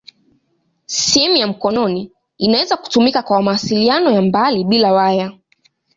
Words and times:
Simu 0.85 1.35
ya 1.35 1.47
mkononi 1.47 2.11
inaweza 2.37 2.77
kutumika 2.77 3.21
kwa 3.23 3.41
mawasiliano 3.41 4.11
ya 4.11 4.21
mbali 4.21 4.63
bila 4.63 4.91
waya. 4.93 5.31